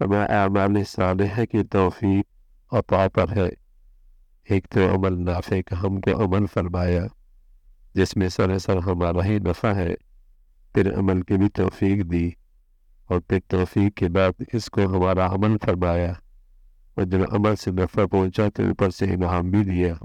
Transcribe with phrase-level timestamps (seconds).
[0.00, 2.20] हमारे अमाल सालह की तोफ़ी
[2.72, 3.50] अता पर है
[4.48, 7.08] एक तो अमल नाफे का हमको अमल फरमाया
[7.96, 9.94] जिसमें सरासर हमारा ही नफ़ा है
[10.74, 12.36] फिर अमल की भी तोफ़ी दी
[13.10, 16.20] और फिर तोफ़ीक के बाद इसको हमारा अमल फरमाया
[16.96, 19.98] और जब अमल से नफ़ा पहुँचा तो ऊपर से इनाम भी दिया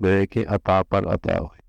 [0.00, 1.64] गए कि अता पर अता हुए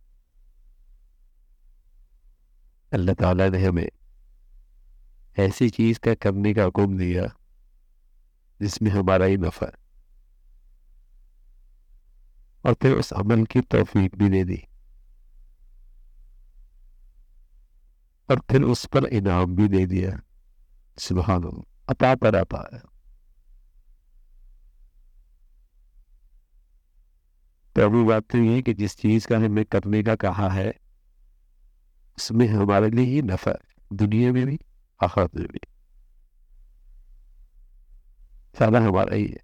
[2.93, 3.89] अल्लाह ताला ने हमें
[5.37, 7.36] ऐसी चीज़ का करने का हुक्म दिया।
[8.61, 9.71] जिसमें हमारा ही नफ़ा
[12.65, 14.63] और फिर उस अमल की तोफीक भी दे दी
[18.29, 20.19] और फिर उस पर इनाम भी दे दिया
[20.97, 21.33] सुबह
[21.89, 22.81] अता पर अता है
[27.75, 30.69] अभी बात तो ये कि जिस चीज़ का हमें करने का कहा है
[32.17, 33.53] उसमें हमारे लिए ही नफा
[33.93, 34.59] दुनिया में भी
[35.03, 35.59] आखिरत में भी
[38.59, 39.39] सारा हमारा ही है।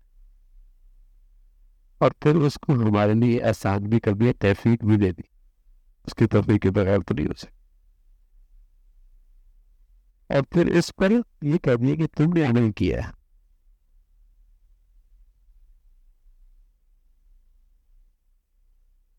[2.01, 5.23] और फिर उसको हमारे लिए आसान भी कर दिया तहफीक भी दे दी।
[6.07, 7.53] उसकी तफरी के बगैर तो नहीं हो सकती।
[10.35, 11.11] और फिर इस पर
[11.43, 13.15] ये कह दिया कि तुमने अमल किया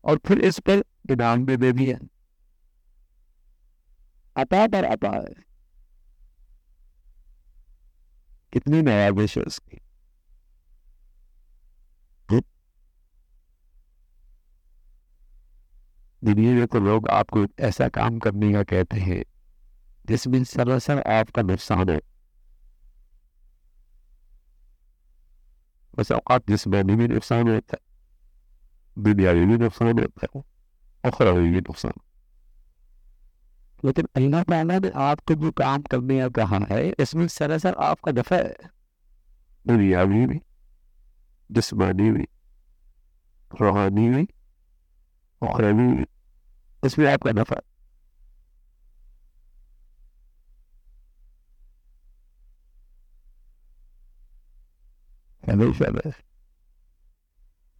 [0.03, 1.97] और फिर इस पर इनाम भी दे दिया।
[4.35, 5.11] अता पर अता।
[8.53, 9.84] कितनी नवाबिश है उसकी।
[16.25, 19.23] दुनिया में तो लोग आपको ऐसा काम करने का कहते हैं
[20.07, 21.99] जिसमें सरासर आपका नुकसान है।
[25.97, 30.41] बस औकात जिसमानी भी नुकसान होता है दुनियावी भी नुकसान होता है
[31.03, 31.93] अखरावी भी नुकसान।
[33.85, 38.37] लेकिन अल्लाह ताला ने आपको जो काम करने का कहा है, इसमें सरासर आपका दफ़ा
[38.37, 38.55] है।
[39.65, 40.39] दुनियावी भी
[41.49, 42.25] जिसमानी भी
[43.51, 44.23] रूहानी भी
[45.41, 46.05] अखरावी भी।
[46.83, 47.61] इसमें आपका नफा।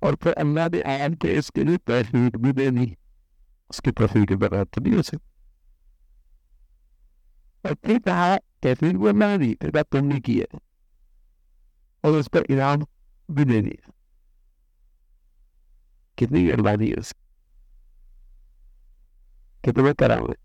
[0.04, 2.96] और फिर अल्लाह ने आयन के इसके लिए तहरीक भी दे दी।
[3.70, 5.32] उसकी तफरीक बना तो नहीं हो सकती
[7.66, 10.48] और फिर कहा तहरीक वो मैंने दी फिर बात तुमने की है।
[12.04, 12.86] और उस पर इनाम
[13.32, 13.92] भी दे दिया।
[16.18, 17.25] कितनी मेहरबानी है उसकी।
[19.66, 20.36] कितने कराम है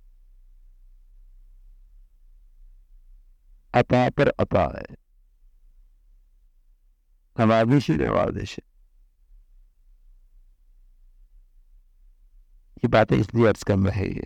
[3.75, 4.97] अता पर अता है।
[7.37, 7.97] नवाजिश ये
[12.89, 14.23] बातें इसलिए अर्ज़ कर रहे हैं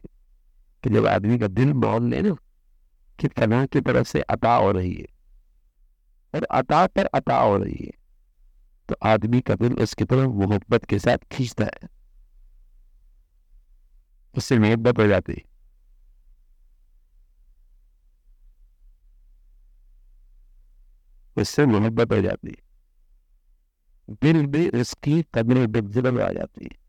[0.84, 2.36] कि जब आदमी का दिल मान ले ना,
[3.18, 5.06] कि तना की तरफ़ से अता हो रही है,
[6.34, 7.92] और अता पर अता हो रही है
[8.88, 11.93] तो आदमी का दिल उसकी तरफ़ मोहब्बत के साथ खींचता है।
[14.34, 15.42] उससे मोहब्बत हो। जाती
[21.36, 22.56] उससे मोहब्बत हो जाती
[24.22, 26.82] दिल में इसकी कदर बिजल आ जाती है।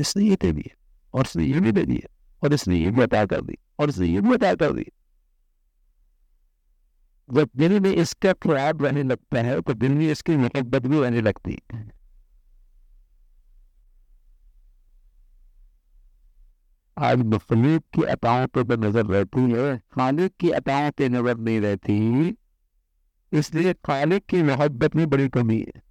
[0.00, 0.74] इसने ये दे दिया,
[1.14, 2.08] और इसने ये भी दे दिया,
[2.42, 4.84] और इसने ये भी बता कर दी, और इसने ये भी बता कर दी।
[7.28, 11.20] जब दिल में इसका ख्याल रहने लगता है तो दिल में इसकी मोहब्बत भी रहने
[11.22, 11.82] लगती है।
[16.98, 22.36] आज मखलूक की अताओं पर नज़र रहती है, खालिक की अताओं पर नज़र नहीं रहती।
[23.32, 25.84] इसलिए खालिक की मोहब्बत में बड़ी कमी है।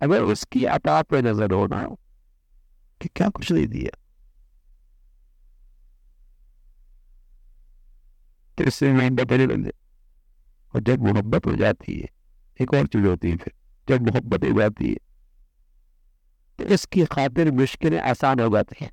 [0.00, 1.82] अगर उसकी अता पे नज़र होना
[3.00, 3.90] कि क्या कुछ नहीं दिया?
[8.58, 9.72] तो इससे मोहब्बत
[10.74, 12.08] और जब मोहब्बत हो जाती है,
[12.60, 13.57] एक और चीज़ होती है फिर।
[13.88, 14.96] जब मोहब्बत जाती है
[16.58, 18.90] तो इसकी खातिर मुश्किलें आसान हो जाती हैं।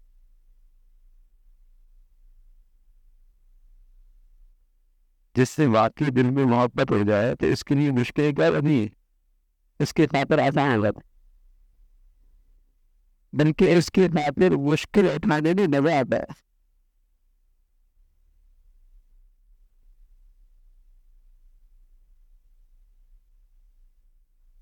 [5.36, 8.90] जिससे वाकई दिल में मोहब्बत हो जाए तो इसके लिए मुश्किल क्या है?
[9.80, 11.02] इसके खातर आसान हो जाता
[13.34, 16.26] बल्कि इसके खातिर मुश्किल उठाने में मज़ा आता है।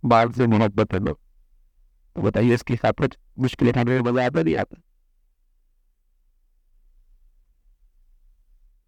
[0.03, 1.19] बाहर से मोहब्बत है लोग।
[2.15, 4.81] तो बताइए, इसकी खातिर मुश्किल उठाने में मज़ा आता नहीं आता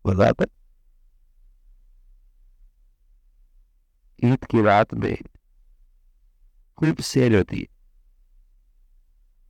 [0.06, 0.46] मज़ा आता
[4.20, 5.16] ईद की रात में
[6.78, 7.68] खूब सेल होती है।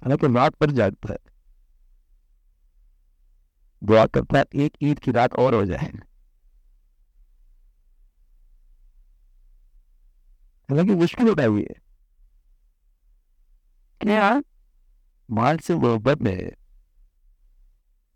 [0.01, 1.17] हालाँकि रात पर जागता है।
[3.81, 5.91] दुआ करता है एक ईद की रात और हो जाए।
[10.69, 11.75] हालाँकि मुश्किल होता हुई है
[14.01, 14.41] क्या
[15.29, 16.51] माल से मोहब्बत में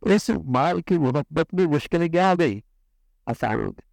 [0.02, 2.62] इस माल की मोहब्बत में मुश्किलें क्या आ गई
[3.28, 3.88] आसान हो गई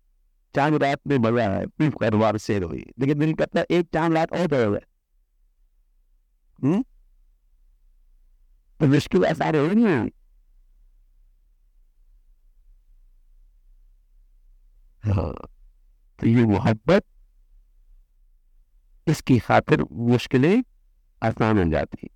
[0.55, 4.33] चाँद रात में मज़ा है परिवार से हुई लेकिन दिल करता है एक चाँद रात
[4.33, 4.85] और बढ़ गए
[8.81, 10.11] तो मुश्किल आसान हो नहीं
[15.05, 15.33] हाँ
[16.19, 17.05] तो ये मोहब्बत
[19.07, 20.63] इसकी खातिर मुश्किलें
[21.23, 22.09] आसान हो जाती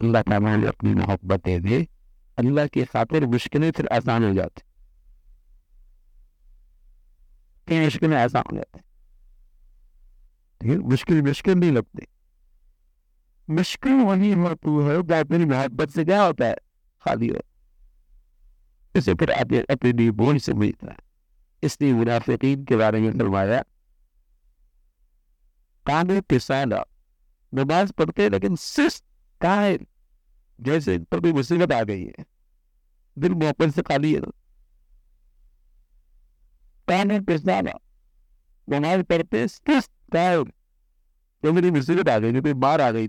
[0.00, 1.78] अल्लाह ताला ने अपनी मोहब्बत दे
[2.38, 4.62] अल्लाह की खातिर मुश्किलें फिर आसान हो जाती
[7.80, 8.80] मुश्किलें आसान हो जाती
[10.60, 12.06] मुश्किल मुश्किल नहीं लगती।
[13.48, 16.56] मुश्किल वही होती है अपनी मोहब्बत से क्या होता है,
[17.04, 17.40] खाली हो।
[18.94, 20.96] इसे फिर अपने अपनी बोल मिलता है।
[21.62, 23.62] इसलिए मुनाफिकीन के बारे में फरमाया
[26.20, 26.84] पिसाना।
[27.54, 29.00] नमाज़ पढ़ते लेकिन सिर्फ़
[29.40, 29.78] काहे
[30.60, 32.24] जैसे पर भी मुसीबत आ गई है।
[33.18, 34.20] दिल मोहब्बत से खाली है।
[37.20, 37.72] पिसाना।
[38.68, 40.44] नमाज़ पढ़ते सिर्फ़ काहे
[41.44, 42.32] जो मेरी मुसीबत आ गई
[42.80, 43.08] आ गई।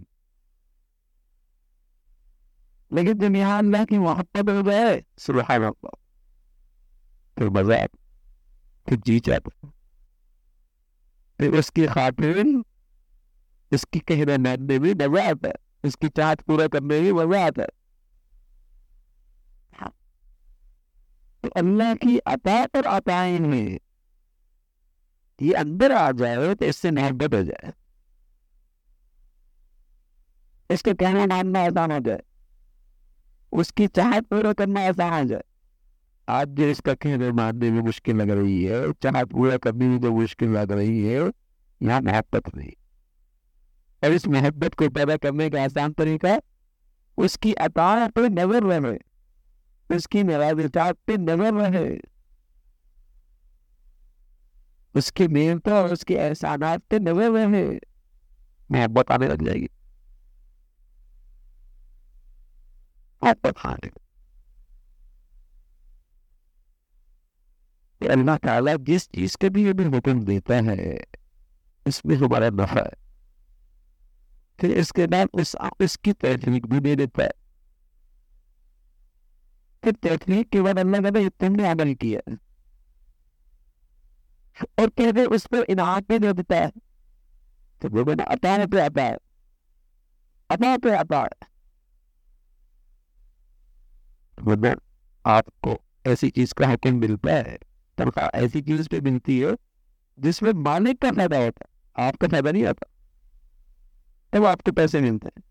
[2.92, 5.44] लेकिन जब यहाँ अल्लाह की मोहब्बत गए सुबह
[7.38, 7.76] फिर मज़ा
[8.88, 9.72] फिर जी जाता
[11.42, 12.38] फिर उसकी खातिर
[13.72, 15.54] इसकी कहना मानने में मज़ा आता है
[15.86, 17.70] इसकी चाहत पूरा करने में मज़ा आता है।
[21.44, 23.80] तो अल्लाह की अता और अताएँ में
[25.40, 27.74] ये अंदर आ जाए तो इससे मोहब्बत हो जाए।
[30.70, 32.22] इसके कहना मानना आसान हो जाए।
[33.54, 35.44] उसकी चाहत पूरा करना आसान हो जाए।
[36.28, 40.12] आज जो इसका कहने मानने में मुश्किल लग रही है चाहत पूरा करने में जो
[40.12, 41.20] मुश्किल लग रही है
[41.82, 42.72] यहाँ मोहब्बत नहीं।
[44.04, 46.40] और इस मोहब्बत को पैदा करने का आसान तरीका,
[47.18, 48.98] उसकी अतार पे नज़र रहे,
[49.90, 52.00] उसकी नवाजात पे नज़र रहे।
[54.96, 57.64] उसकी मेहनत और उसके एहसानात पे नज़र रहे,
[58.70, 59.70] मोहब्बत आने लग जाएगी।
[63.22, 63.90] मोहब्बत आने
[68.08, 71.04] अल्लाह ताला जिस चीज़ के भी हमें हुक्म देता है,
[71.86, 73.00] इसमें हमारा नफा है।
[74.60, 77.32] फिर इसके बाद इस इसकी तकनीक भी दे देता है।
[79.84, 82.22] फिर तकनीक के बाद अल्लाह है तुमने अमल किया
[84.80, 86.72] और कहते उस पर इनाम भी दे देता है।
[87.82, 89.18] तो वो मैंने अता पे है।
[90.50, 91.30] अता पे है।
[94.38, 94.82] मतलब
[95.26, 95.78] आपको
[96.08, 97.58] ऐसी चीज़ का हुक्म मिलता है।
[97.98, 99.56] तनख्वाह ऐसी चीज़ पे मिलती है,
[100.18, 102.88] जिसमें मालिक का फ़ायदा होता है, आपका फ़ायदा नहीं आता
[104.34, 105.44] तब आपके पैसे मिलते हैं।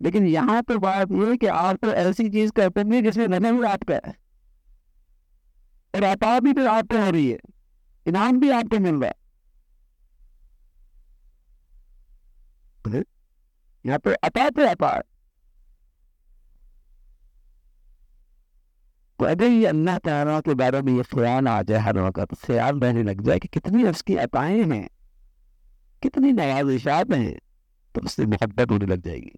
[0.00, 3.52] लेकिन यहाँ पर बात यह है कि आप तो ऐसी चीज़ करते हैं जिसमें रहने
[3.52, 4.14] भी आपका है।
[5.94, 7.38] और अता भी तो आपको हो रही है,
[8.06, 9.20] इनाम भी आपको मिल रहा है।
[13.84, 14.66] यहाँ पर अता पे
[19.24, 23.02] अगर ये अल्लाह ताला के बारे में ये ख्याल आ जाए हर वक्त ख्याल रहने
[23.02, 24.88] लग जाए कि कितनी उसकी अताएँ हैं
[26.02, 27.38] कितनी नवाजिशात हैं
[27.94, 29.32] तो उससे मोहब्बत होने लग जाएगी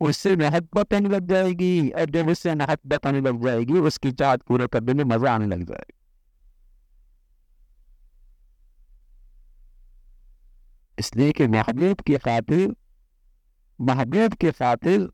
[0.00, 4.66] उससे मोहब्बत आने लग जाएगी और जब उससे मोहब्बत आने लग जाएगी उसकी चाहत पूरा
[4.66, 5.98] करने में मज़ा आने लग जाएगा
[10.98, 12.74] इसलिए कि महबूब की खातिर
[13.78, 15.08] महबूब के खातिर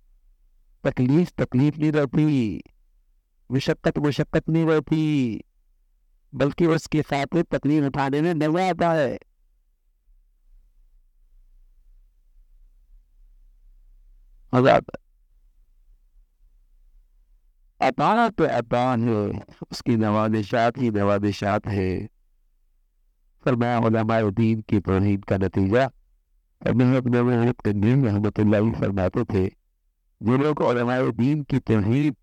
[0.84, 2.62] तकलीफ़ तकलीफ़ नहीं रहती
[3.50, 5.40] मुशक्कत मुशक्कत नहीं रहती
[6.32, 9.18] बल्कि उसकी खातिर तकलीफ़ उठाने में मज़ा आता है
[14.54, 14.74] मज़ा
[18.28, 19.42] तो अतान है,
[19.72, 21.90] उसकी नवादिशात ही नवादिशात है।
[23.44, 25.84] फरमाया दीन की तोहीद का नतीजा
[28.72, 29.46] फरमाते थे
[30.20, 30.62] जो लोग
[31.16, 32.16] दीन की तोहीद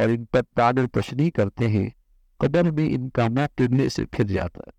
[0.00, 1.92] और इन पर तादर तशनी करते हैं
[2.40, 4.72] कदर में इनका मुँह टिरने से फिर जाता है।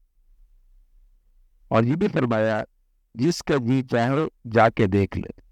[1.72, 2.66] और ये भी फरमाया,
[3.18, 5.48] जिसका जी चाहे जाके देख ले।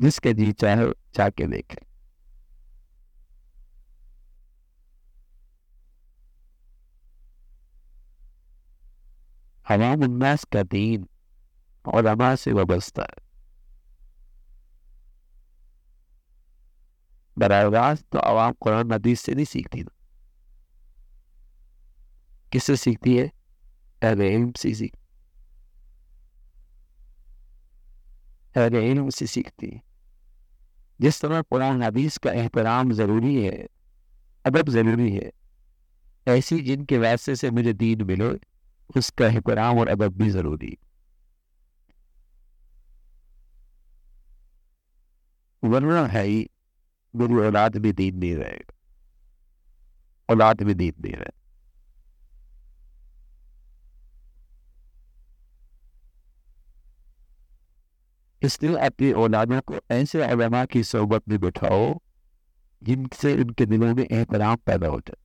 [0.00, 1.86] जिसके जी चाहे जाके देखे
[9.68, 11.08] हवाम उन्नास का दीन
[11.86, 13.25] और अमा से वाबस्ता है।
[17.38, 19.90] बरह तो आवाम कुरान हदीस से नहीं सीखती ना।
[22.52, 23.32] किससे सीखती है?
[31.00, 33.68] जिस तरह कुरान हदीस का एहतराम ज़रूरी है,
[34.46, 35.32] अदब ज़रूरी है,
[36.28, 38.36] ऐसी जिनके वैसे से मुझे दीन मिलो,
[38.96, 40.78] उसका एहतराम और अदब भी ज़रूरी
[45.62, 46.50] वरना है ही
[47.16, 48.74] मेरी औलाद भी दीन नहीं रहेगा
[50.30, 51.46] औलाद भी दीन नहीं रहे।
[58.42, 62.00] इसलिए अपनी औलादों को ऐसे अलमा की सोबत में बिठाओ,
[62.82, 65.16] जिनसे उनके दिलों में एहतराम पैदा हो जाए।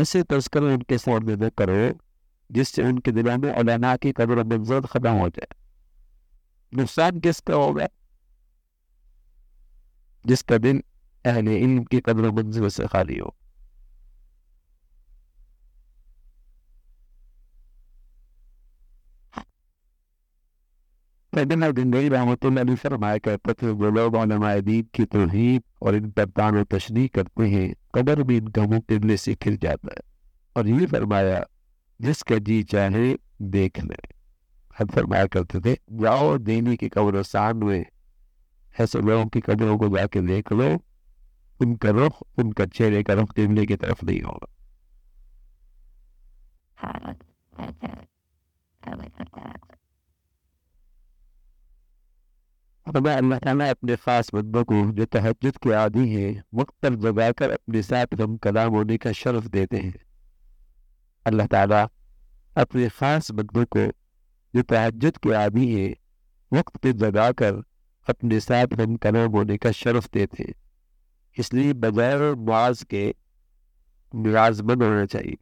[0.00, 2.00] ऐसे तस्कर उनके में करो,
[2.50, 5.48] जिससे उनके दिलों में औलाना की कदर मंजर खत्म हो जाए।
[6.74, 7.88] नुकसान किसका होगा?
[10.26, 10.82] जिसका दिन
[11.24, 13.34] अहले इल्म की कदर मंजिल से खाली हो
[22.76, 23.52] फरमाया करते
[24.94, 25.04] की
[25.94, 26.10] इन
[26.64, 30.02] तशनी करते हैं कबर भी इनका टिल्ले से खिल जाता है
[30.56, 31.44] और ये फरमाया
[32.00, 33.14] जिसका जी चाहे
[33.56, 33.96] देख ले
[34.84, 37.84] फरमाया करते थे जाओ देने की कब्रस्तान में
[38.80, 40.68] ऐसे लोगों की कब्रों को जाके देख लो।
[41.60, 44.46] उनका रुख, उनका चेहरे का रुख किबले की तरफ़ नहीं होगा।
[52.86, 58.20] अल्लाह अपने खास बंदों को जो तहजद के आदि हैं वक्त पर जगाकर अपने साथ
[58.20, 59.94] हम कलाम होने का शरफ देते हैं।
[61.26, 61.82] अल्लाह ताला
[62.56, 63.86] अपने खास बंदों को
[64.54, 65.90] जो तहजद के आदि हैं
[66.52, 67.62] वक्त पर जगाकर
[68.08, 70.54] अपने साथ हम कलाम होने का शर्फ देते
[71.38, 73.14] इसलिए बगैर मुआज के
[74.14, 75.36] निराजमंद होना चाहिए।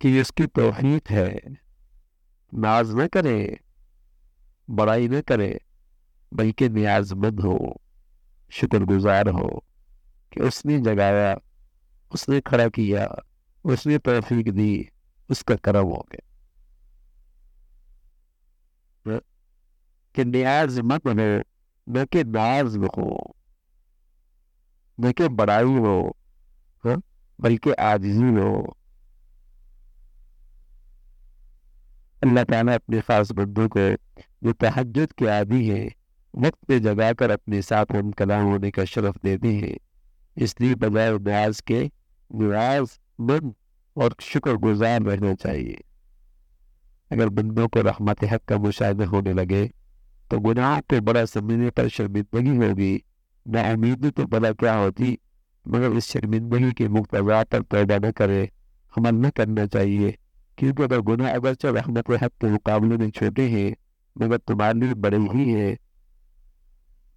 [0.00, 1.40] कि इसकी तोहहीद है।
[2.54, 3.60] नाज न करे,
[4.70, 5.60] बड़ाई न करे,
[6.34, 7.80] बल्कि न्याजमंद हो,
[8.50, 9.64] शुक्रगुजार हो
[10.32, 11.38] कि उसने जगाया,
[12.12, 13.22] उसने खड़ा किया,
[13.64, 14.88] उसने तोफीक दी,
[15.30, 16.29] उसका करम हो गया।
[20.14, 21.28] कि न्याज मत बने
[21.86, 23.10] न कि नाज हो
[24.98, 25.96] न कि बड़ाई हो
[27.38, 28.52] बल्कि आजिजी हो
[32.22, 33.88] अल्लाह ताला अपने खास बंदों को
[34.44, 35.86] जो तहजद के आदि हैं
[36.34, 39.76] वक्त पे जगा कर अपने साथ हम कलाम होने का शरफ देते हैं
[40.36, 41.80] इसलिए बजाय न्याज के
[42.30, 43.52] न्याज मन
[43.96, 45.80] और शुक्र गुजार रहना चाहिए
[47.10, 49.68] अगर बंदों को रहमत हक का मुशाह होने लगे
[50.30, 52.92] तो गुनाह पे बड़ा समझने पर शर्मिंदगी होगी।
[53.46, 55.18] नाउमीदी तो बड़ा क्या होती,
[55.64, 58.50] मगर इस शर्मिंदगी के मुख्तवा पर पैदा न करे।
[58.92, 60.18] अमल न करना चाहिए,
[60.58, 63.76] क्योंकि अगर गुना अगर से रहमत हक के मुकाबले में छोटे हैं,
[64.16, 65.76] मगर तुम्हारे लिए बड़े ही है।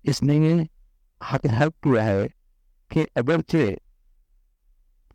[0.05, 0.67] इसलिए
[1.22, 2.27] हक हक किया है
[2.91, 3.77] कि अगरचे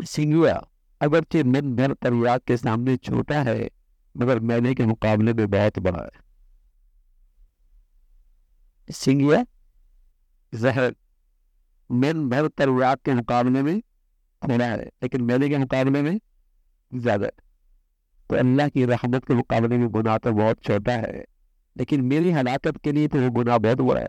[0.04, 0.52] सिंगुआ,
[1.00, 3.70] अगरचे मन घर परिवार के सामने छोटा है,
[4.14, 6.27] मगर मैंने के मुकाबले में बहुत बड़ा है।
[8.88, 9.42] सिंगुआ
[10.52, 10.94] जहर
[11.90, 13.80] मन भर परिवार के मुकाबले में
[14.42, 16.18] थोड़ा है, लेकिन मैंने के मुकाबले में
[16.92, 17.28] ज़्यादा
[18.30, 21.24] तो अल्लाह की रहमत के मुकाबले में गुनाह तो बहुत छोटा है,
[21.76, 24.08] लेकिन मेरी हलाकत के लिए तो वो गुनाह बहुत बड़ा है।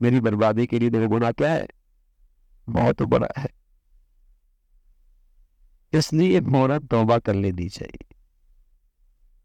[0.00, 1.66] मेरी बर्बादी के लिए तो वो गुनाह क्या है?
[2.68, 3.48] बहुत बड़ा है।
[5.92, 8.04] इसलिए फ़ौरन तोबा कर लेनी चाहिए।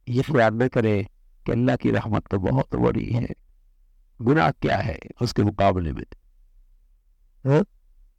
[0.08, 0.96] ये ख्याल न करे
[1.46, 3.28] कि अल्लाह की रहमत तो बहुत बड़ी है।
[4.20, 6.04] गुनाह क्या है उसके मुकाबले में?
[7.46, 7.64] हाँ,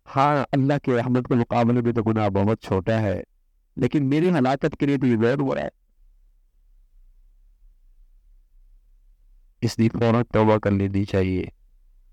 [0.08, 3.22] हाँ अल्लाह की रहमत के मुकाबले में तो गुनाह बहुत छोटा है
[3.76, 5.70] लेकिन मेरी हलाकत के लिए तो ये गैर हुआ है।
[9.62, 11.50] इसलिए फ़ौरन तोबा कर लेनी चाहिए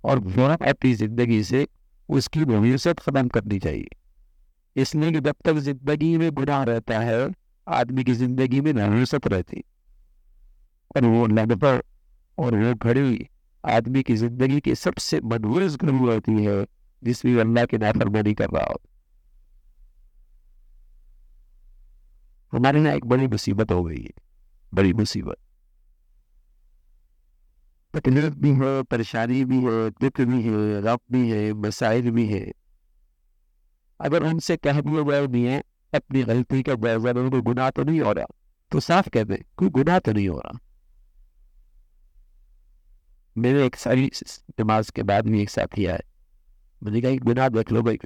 [0.03, 1.67] और फ़ौरन अपनी ज़िंदगी से
[2.09, 3.89] उसकी नवीसत खत्म करनी चाहिए।
[4.75, 7.27] इसलिए कि जब तक ज़िंदगी में गुनाह रहता है
[7.67, 9.63] आदमी की ज़िंदगी में नवीसत रहती
[10.95, 11.81] और वो लगभग
[12.37, 13.27] और वो घड़ी
[13.65, 16.65] आदमी की ज़िंदगी की सबसे मनवूज घड़ी होती है
[17.03, 18.89] जिसमें अल्लाह की नाफरमानी कर रहा होता
[22.53, 24.11] हमारे यहाँ एक बड़ी मुसीबत हो गई है,
[24.73, 25.37] बड़ी मुसीबत।
[27.95, 32.51] तकलीफ़ भी है, परेशानी भी है, दुख भी है, रब भी है, मसाइल भी है।
[33.99, 38.11] अगर उनसे कह दिए गए भी है अपनी गलती का कोई गुनाह तो नहीं हो
[38.11, 38.25] रहा?
[38.71, 40.59] तो साफ़ कह दे, कोई गुनाह तो नहीं हो रहा।
[43.37, 44.11] मेरे एक सारी
[44.59, 46.03] नमाज़ के बाद भी एक साथी आए
[46.83, 47.97] मैंने कहा गुनाह देख लो भाई।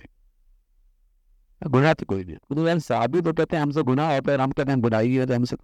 [1.67, 4.71] गुनाह तो कोई नहीं। तो यार साहब तो कहते हमसे गुनाह होता है, हम कहते
[4.71, 5.55] हैं बुराई है हमसे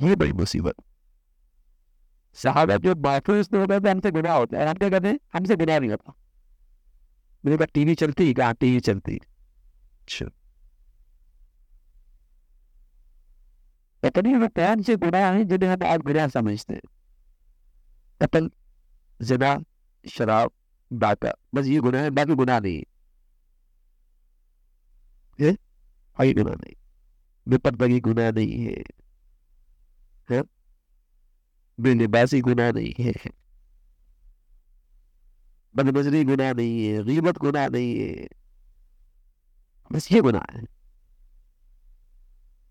[0.00, 0.74] ये बड़ी मुसीबत।
[2.34, 5.20] साहब, जो बाथरूम इसमें होता है, हमसे गुनाह होता है। हम क्या कहते हैं?
[5.32, 6.14] हमसे गुनाह नहीं होता।
[7.44, 9.18] मेरे पास टीवी चलती है, कहाँ टीवी चलती है?
[10.02, 10.26] अच्छा।
[14.02, 16.82] इतने पैन से गुनाह है जिन्हें हम आप गुनाह समझते हैं
[18.20, 18.50] कतल
[19.20, 19.58] जना
[20.04, 20.52] शराब
[20.90, 22.82] डाका बस ये गुनाह है बाकी गुनाह नहीं
[25.38, 25.56] है
[26.18, 26.74] ये गुनाह नहीं
[27.46, 28.82] बेपरदगी गुनाह नहीं है
[30.28, 30.42] है
[31.78, 33.14] बेलिबासी गुनाह नहीं है
[35.74, 38.28] बदनजरी गुनाह नहीं है गीबत गुनाह नहीं है
[39.90, 40.64] बस ये गुनाह है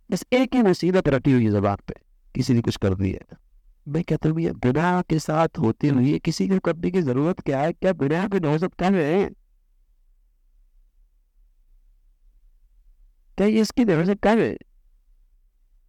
[0.09, 1.93] बस एक ही मुसीबत रटी हुई है जबान पे।
[2.35, 3.37] किसी ने कुछ कर दिया
[3.87, 7.73] मैं कहता हूँ गुनाह के साथ होते हुए किसी को करने की ज़रूरत क्या है?
[7.73, 9.29] क्या गुनाह पे हो सकता है?
[13.37, 14.55] क्या इसकी नज़र कम है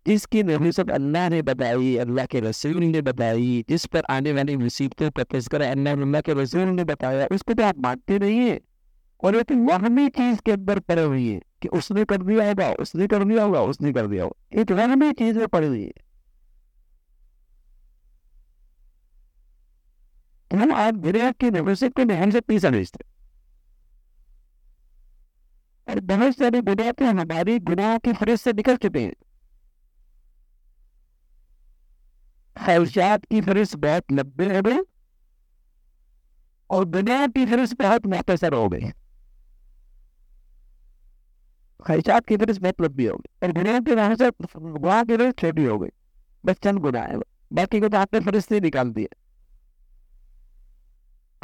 [0.06, 5.10] जिसकी नबूसत अल्लाह ने बताई, अल्लाह के रसूल ने बताई, जिस पर आने वाली मुसीबतों
[5.10, 8.60] पर तस्कर अल्लाह अल्लाह के रसूल ने बताया। उसको तो आप मानते नहीं है।
[9.22, 12.72] और वो तो वहमी चीज़ के अंदर पड़े हुई है। कि उसने कर दिया होगा,
[12.72, 15.92] उसने कर दिया होगा, उसने कर दिया होगा। एक वहमी चीज़ में पड़ी है।
[20.52, 23.04] हम आप दुनिया की नबूसत को नहन से पी समझते
[25.88, 26.60] और बहुत सारे
[26.92, 29.14] के, हमारी गुनाह की फरिश्त से निकल चुके हैं।
[32.56, 34.78] ख्वाहिशात की फहरिस्त बहुत लंबे हो। गए
[36.70, 38.80] और दुनिया की फहरिस्त बहुत मुख्तसर हो गई
[41.86, 45.64] ख्वाहिशात की फहरिस्त बहुत लंबी हो गई और दुनिया की फहरिस्त गुनाह की फहरिस्त छोटी
[45.64, 45.90] हो गई
[46.44, 47.18] बस चंद गुनाह है
[47.52, 48.90] बाकी को तो आपने फहरिस्त ही निकाल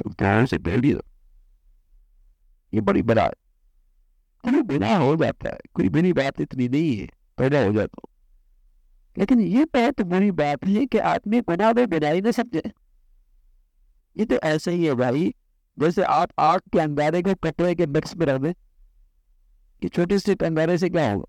[0.08, 0.98] ध्यान से दिया
[2.74, 7.06] ये बड़ी बड़ा है बिना हो जाता है। कोई बड़ी बात इतनी नहीं है।
[7.38, 8.00] पैदा हो जाता
[9.18, 12.62] लेकिन ये बहुत बुरी बात है कि आदमी बना में बनाई ना समझे।
[14.16, 15.34] ये तो ऐसे ही है भाई।
[15.78, 18.52] जैसे आप आग के अंगारे को कटवे के मिक्स में रख दें।
[19.82, 21.26] कि छोटे से अंगारे से क्या होगा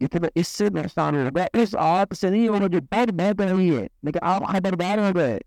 [0.00, 4.20] इतना इससे नुकसान होगा इस आग से नहीं होगा जो बैठ बह रही है लेकिन
[4.22, 5.40] आप खबरदार हो गए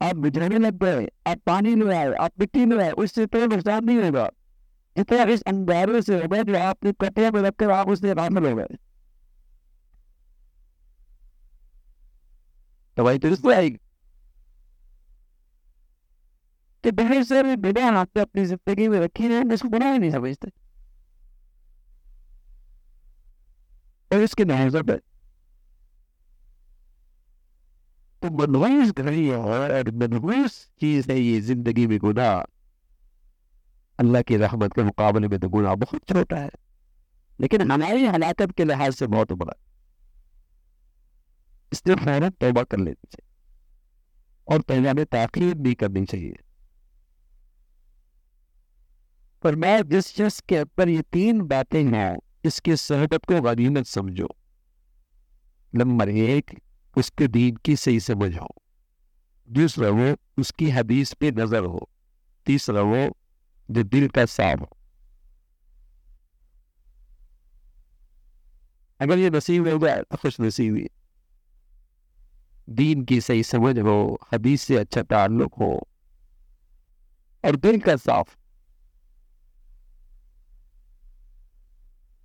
[0.00, 3.84] आप बिजली लग गए आप पानी में आए आप मिट्टी में आए उससे तो नुकसान
[3.84, 4.30] नहीं होगा
[4.96, 8.54] इतना इस अंगारे से हो गए जो आपने कटे में रखकर आप उससे रामल हो
[8.56, 8.76] गए
[12.96, 13.78] तो भाई तो इसको आएगी
[16.86, 20.50] तो बहुत सारे हाथ पे अपनी ज़िंदगी में रखे हैं इसको बना ही नहीं समझते
[24.10, 24.96] और इसके नज़र है
[28.22, 32.38] तो मनवाइस घड़ी और मनवाइस चीज़ है ये ज़िंदगी में गुनाह
[33.98, 36.50] अल्लाह की रहमत के मुकाबले में तो गुना बहुत छोटा है
[37.38, 39.58] लेकिन हमारी हलाकत के लिहाज से बहुत बड़ा
[41.72, 43.24] इसलिए फ़ौरन तोबा कर लेनी चाहिए
[44.48, 46.45] और तोबा में ताकीर भी करनी चाहिए
[49.46, 54.28] पर मैं जिस शख्स के ऊपर ये तीन बातें हैं, इसके सहबत को गनीमत समझो।
[55.74, 56.50] नंबर एक,
[56.96, 58.48] उसके दीन की सही समझ हो।
[59.50, 61.90] दूसरा वो, उसकी हदीस पे नज़र हो।
[62.46, 63.16] तीसरा वो,
[63.70, 64.68] जो दिल का साफ़ हो।
[69.00, 70.88] अगर ये नसीब हो गया तो खुश नसीबी
[72.68, 75.88] दीन की सही समझ हो, हदीस से अच्छा ताल्लुक हो।
[77.44, 78.36] और दिल का साफ़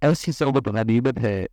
[0.01, 1.47] ऐसी सोबत गनीमत है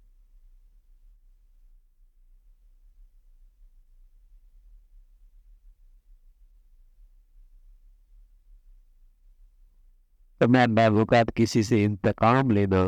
[10.40, 12.84] तो मैं बावकात किसी से इंतकाम लेना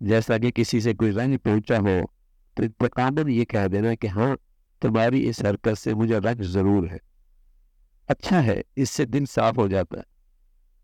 [0.00, 2.00] जैसा कि किसी से कोई रंज पहुँचा हो
[2.56, 4.36] तो इंतकाम ये कह देना कि हाँ
[4.82, 6.98] तुम्हारी इस हरकत से मुझे रंग ज़रूर है
[8.08, 10.04] अच्छा है इससे दिन साफ़ हो जाता है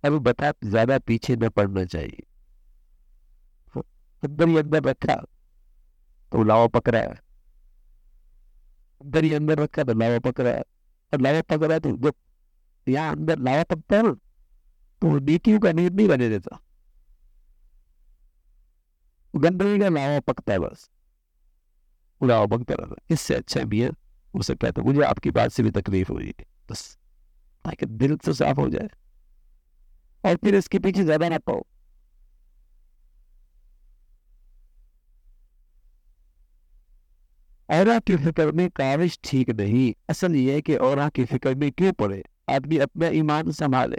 [0.05, 2.27] अब बता ज़्यादा पीछे न पड़ना चाहिए
[4.23, 5.15] अंदर ही अंदर रखा
[6.33, 7.15] तो लावा पकड़ा है।
[9.01, 10.63] अंदर ही अंदर रखा तो लावा पकड़ा है।
[11.13, 12.13] और लावा पकड़ा है तो जब
[12.87, 14.13] यहाँ अंदर लावा पकता है ना
[15.03, 16.61] तो डीक्यू का नींद नहीं बने देता।
[19.35, 20.89] गंदगी का लावा पकता है बस।
[22.21, 23.89] लावा पकता रहता इससे अच्छा भी है,
[24.35, 26.33] हो सकता है तो मुझे आपकी बात से भी तकलीफ़ हुई
[26.71, 26.97] बस,
[27.65, 28.89] ताकि दिल तो साफ़ हो जाए।
[30.25, 31.63] और फिर इसके पीछे ज़्यादा ना पाओ।
[37.71, 41.73] और की फ़िक्र में काविश ठीक नहीं। असल ये है कि और की फ़िक्र में
[41.73, 42.23] क्यों पड़े?
[42.49, 43.99] आदमी अपना ईमान संभाले।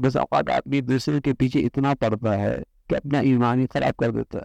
[0.00, 4.10] बस औकात आदमी दूसरे के पीछे इतना पड़ता है कि अपना ईमान ही खराब कर
[4.10, 4.44] देता है।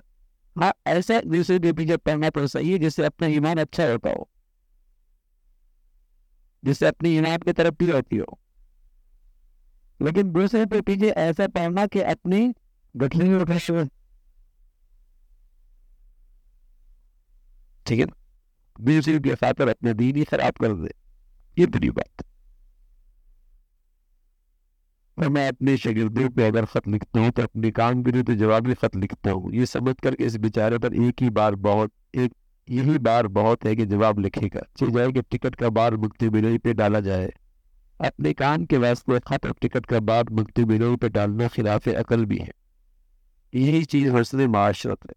[0.55, 4.29] हाँ ऐसा दूसरे के पीछे पढ़ना तो सही है जिससे अपना ईमान अच्छा होता हो।
[6.63, 8.37] जिससे अपनी ईमान की तरफ़ भी रहती हो।
[10.01, 12.53] लेकिन दूसरे के पीछे ऐसा पढ़ना कि अपनी
[12.95, 13.87] उठे
[17.85, 18.16] ठीक है
[18.79, 20.93] दूसरे के साथ अपने दीन ही खराब कर दे।
[21.57, 22.23] ये बड़ी बात
[25.17, 28.73] मैं अपने शगिर्दों पे अगर खत लिखता हूँ तो अपने काम के लिए तो जवाबी
[28.73, 32.33] खत लिखता हूँ। ये समझ करके इस बेचारे पर एक ही बार बहुत, एक
[32.67, 36.57] यही बार बहुत है कि जवाब लिखेगा। चल जाए कि टिकट का बार मुक्ति बिलोई
[36.57, 37.31] पे डाला जाए।
[37.99, 42.25] अपने काम के वास्ते खत और टिकट का बार मुक्ति बिलोई पे डालना खिलाफ अकल
[42.25, 42.51] भी है।
[43.53, 45.15] यही चीज़ हसन माशरत है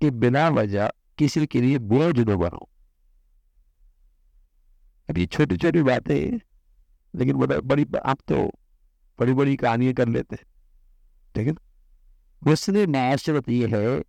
[0.00, 2.68] कि बिना वजह किसी के लिए बोझ न बनो
[5.08, 6.38] अभी छोटी छोटी बातें
[7.14, 8.36] लेकिन बड़ा बड़ी, आप तो
[9.18, 10.44] बड़ी बड़ी कहानियाँ कर लेते हैं।
[11.34, 11.52] ठीक है
[12.42, 14.00] दूसरी माशरत ये है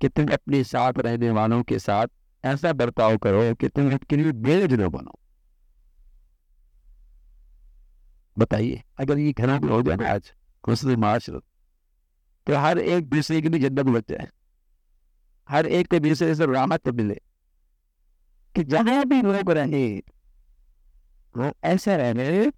[0.00, 2.06] कि तुम अपने साथ रहने वालों के साथ
[2.44, 5.18] ऐसा बर्ताव करो कि तुम उनके लिए बेज न बनो
[8.36, 10.32] बताइए, अगर ये घना में हो जाए ना आज
[10.64, 11.42] दूसरी माशरत
[12.46, 14.28] तो हर एक दूसरे के लिए जन्नत बच जाए।
[15.48, 17.20] हर एक के से राहत मिले
[18.54, 19.98] कि जहाँ भी लोग रहे,
[21.36, 22.50] वो ऐसा रहे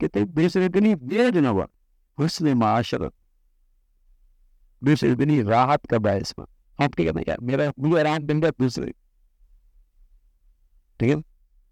[0.00, 1.66] कि तुम दूसरे लिए बेज न बन,
[2.18, 3.12] हुसन माशरत।
[4.84, 6.46] दूसरे लिए राहत का बायस बन।
[6.84, 8.92] आप क्या कहते यार मेरा मुझे राहत मिल रहा दूसरे।
[11.00, 11.22] ठीक है?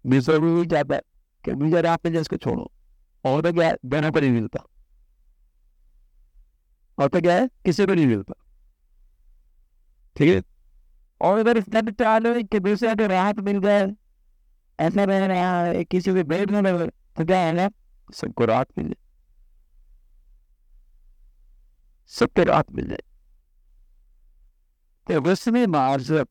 [0.09, 1.01] दूसरा भी वही चाहता है
[1.45, 2.71] कि मुझे राहत मिल इसको छोड़ो।
[3.25, 3.67] और तो क्या?
[3.67, 4.63] है देना पर नहीं मिलता।
[6.99, 7.35] और तो क्या?
[7.35, 8.44] है किसी को नहीं मिलता।
[10.15, 10.41] ठीक है।
[11.21, 13.87] और अगर इतना चालो कि दूसरे को राहत मिल जाए
[14.79, 17.69] ऐसा रह रहा है किसी बैठ ना लगे तो क्या है ना,
[18.13, 19.03] सबको राहत मिल जाए।
[22.11, 23.03] सबको राहत मिल जाए।
[25.07, 26.27] तो उसमें मार्जब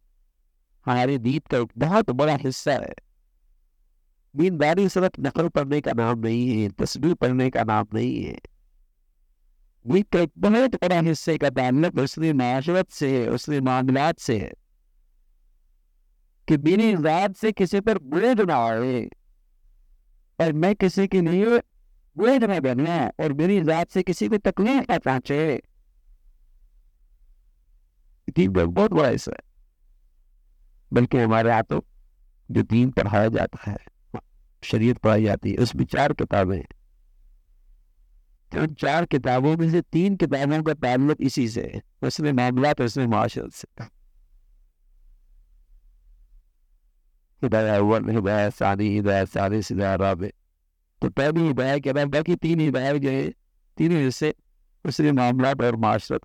[0.87, 2.94] हमारे दीन का बहुत बड़ा हिस्सा है।
[4.35, 8.38] दीनदारी सिर्फ़ नकल पढ़ने का नाम नहीं है, तस्वीर पढ़ने का नाम नहीं है।
[9.85, 14.53] का एक बहुत बड़ा हिस्से का ताल्लुक उसने माशरत से उसने मामलात से है
[16.49, 18.57] कि मेरी रात से किसी पर बुरे ना
[20.38, 21.44] और मैं किसी की नहीं
[22.16, 25.62] बुरे ना बनना और मेरी रात से किसी को तकलीफ़ ना पहुँचे
[28.66, 29.42] बहुत बड़ा हिस्सा है
[30.92, 31.85] बल्कि हमारे तो
[32.51, 33.77] जो दीन पढ़ाया जाता है
[34.62, 36.66] शरीयत पढ़ाई जाती है उसमें चार किताबें हैं
[38.55, 42.85] तो चार किताबों में से तीन किताबों का ताल्लुक इसी से है, उसमें मामला तो
[42.85, 43.67] उसमें माशरत से
[47.43, 47.49] तो
[51.11, 53.29] पहली हिदाया के बाद बाकी तीन हिदाया जो है,
[53.79, 54.35] तीन हिस्से
[54.85, 56.21] उसमें मामला और माशरत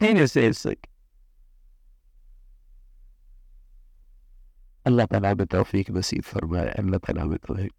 [0.00, 0.76] तीन हिस्से हिस्से
[4.86, 7.72] अल्लाह ताला में तौफीक नसीब फरमाए, अल्लाह ताला में तौफीक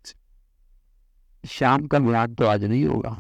[1.44, 3.20] शाम का बयान तो आज नहीं होगा।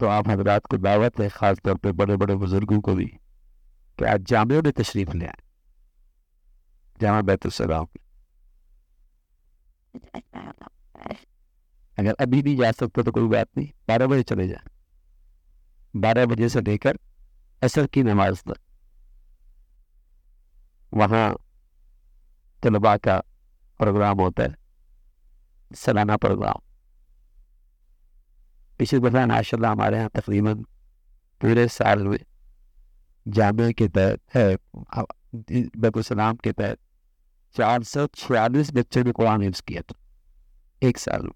[0.00, 4.04] तो आप हजरात को दावत है ख़ास तौर पे बड़े बड़े बुज़ुर्गों को भी, कि
[4.04, 5.42] आज जामियों में तशरीफ़ ले आए।
[7.00, 7.86] जामा बैतुलसलाम
[11.98, 14.64] अगर अभी नहीं जा सकते तो कोई बात नहीं, बारह बजे चले जाए।
[15.94, 16.98] बारह बजे से लेकर
[17.62, 18.58] असर की नमाज़ तक।
[20.92, 21.36] वहाँ
[22.62, 23.18] तलबा का
[23.80, 24.54] प्रोग्राम होता है,
[25.70, 26.60] सालाना प्रोग्राम।
[28.80, 30.62] पिछले दफ़ा माशा हमारे यहाँ तकरीबन
[31.40, 32.18] पूरे साल में
[33.26, 34.56] जामे के तहत है
[35.76, 36.78] बैतुलसलाम के तहत
[37.54, 39.94] चार सौ छियालीस बच्चों ने कुरान हिफ्स किया था,
[40.82, 41.32] एक साल में।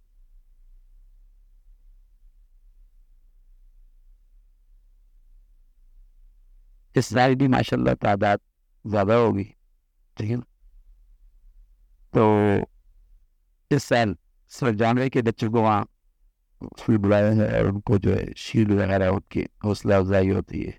[6.95, 8.41] इस साल भी माशाल्लाह तादाद
[8.85, 9.45] ज़्यादा होगी,
[10.17, 10.41] ठीक है
[12.15, 12.25] तो
[13.71, 14.17] इस साल
[14.53, 15.87] सर जानवे के बच्चों को वहाँ
[16.63, 20.79] फिर बुलाया है और उनको जो है शील वगैरह उनकी हौसला अफजाई होती है।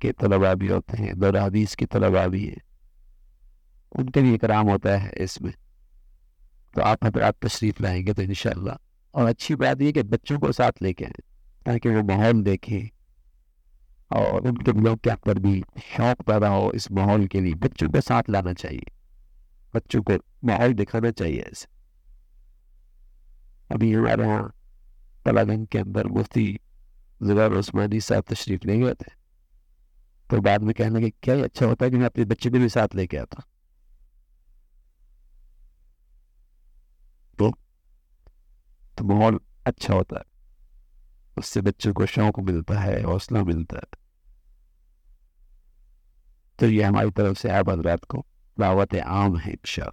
[0.00, 2.56] के तलबा भी होते हैं, दर हदीस की तलबा भी है।
[3.92, 5.52] उनके भी इकराम होता है इसमें।
[6.74, 8.34] तो आप आप तशरीफ़ लाएँगे तो इन
[9.14, 11.14] और अच्छी बात यह कि बच्चों को साथ लेके आए,
[11.66, 12.88] ताकि वो माहौल देखें।
[14.16, 15.64] और उनके लोग के अंदर भी
[15.96, 18.86] शौक पैदा हो इस माहौल के लिए। बच्चों को साथ लाना चाहिए।
[19.74, 20.12] बच्चों को
[20.44, 21.77] माहौल दिखाना चाहिए ऐसे।
[23.72, 24.54] अभी हमारे यहाँ
[25.24, 26.60] तलागंज के अंदर मुफ्ती
[27.22, 29.18] जुबार उस्मानी साहब तशरीफ़ नहीं हुए थे।
[30.30, 32.68] तो बाद में कहने लगे, क्या अच्छा होता है कि मैं अपने बच्चे को भी
[32.68, 33.42] साथ लेके आता?
[37.38, 37.50] तो
[38.98, 40.24] तो माहौल अच्छा होता है।
[41.38, 43.98] उससे बच्चों को शौक मिलता है, हौसला मिलता है।
[46.58, 48.26] तो ये हमारी तरफ़ से आप हजरात को
[48.60, 49.92] दावत आम है इंशा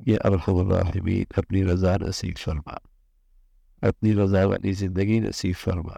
[0.00, 2.76] ये अरहम राहिमीन अपनी रज़ा नसीब फरमा
[3.82, 5.96] अपनी रज़ा वाली ज़िंदगी नसीब फरमा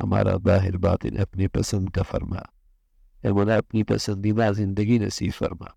[0.00, 2.42] हमारा बाहिर बातिन अपनी पसंद का फरमा
[3.24, 5.70] मौला अपनी पसंदीदा ज़िंदगी नसीब फरमा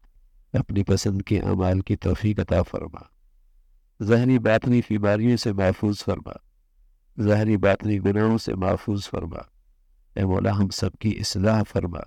[0.54, 3.10] अपनी पसंद के अमाल की तोफ़ी अता फरमा
[4.03, 6.41] जहनी बातनी बीमारियों से महफूज फरमा।
[7.19, 9.51] जहरी बातनी गुनाहों से महफूज फरमा।
[10.19, 12.05] ए मौला हम सबकी इसलाह फरमा।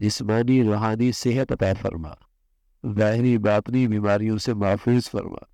[0.00, 2.16] जिसमानी रूहानी सेहत अता फरमा।
[2.84, 5.46] ज़ाहरी बातनी बीमारियों से महफूज फरमा।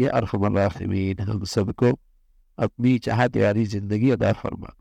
[0.00, 1.92] यह अरहमीन हम सबको
[2.58, 4.74] अपनी चाहत वाली ज़िंदगी अदा फरमा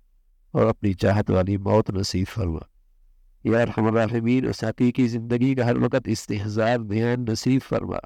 [0.54, 2.67] और अपनी चाहत वाली मौत नसीब फरमा।
[3.45, 7.99] या रहमीन उस की ज़िंदगी का हर वक्त इस्तेजार ध्यान नसीब फरमा।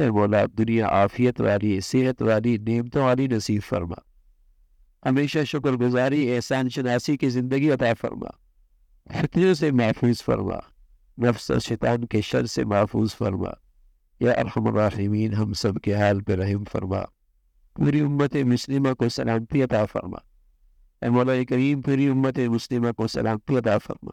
[0.00, 4.02] है मौला दुनिया आफियत वाली, सेहत वाली, नेमतों वाली नसीब फरमा।
[5.04, 8.38] हमेशा शुक्रगुजारी, एहसान शनासी की ज़िंदगी अता फरमा।
[9.20, 10.60] फितने से महफूज फरमा।
[11.20, 13.54] नफ्स शैतान के शर से महफूज फरमा।
[14.22, 17.00] या अरहमीन हम सब के हाल पर रहम फरमा।
[17.76, 20.22] पूरी उम्मत मुस्लिमा को सलामती अता फरमा।
[21.08, 24.12] मौला करीम, पूरी उम्मत मुस्लिमा को सलामती अता फरमा।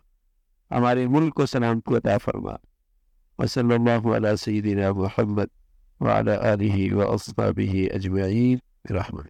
[0.72, 2.58] हमारे मुल्क को सलामती अता फरमा।
[3.40, 4.92] वसल्लल्लाहु अला सय्यिदिना
[6.02, 8.60] मुहम्मद वाला आलिहि व अस्हाबिहि अजमईन
[8.92, 9.28] रहमत